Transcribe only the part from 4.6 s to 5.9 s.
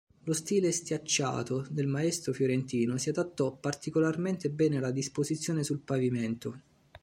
alla disposizione sul